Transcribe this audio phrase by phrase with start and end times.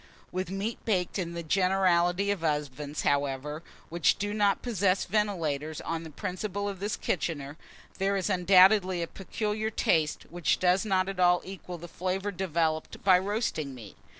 [0.31, 6.01] With meat baked in the generality of ovens, however, which do not possess ventilators on
[6.01, 7.55] the principle of this kitchener,
[7.99, 13.03] there is undoubtedly a peculiar taste, which does not at all equal the flavour developed
[13.03, 13.95] by roasting meat.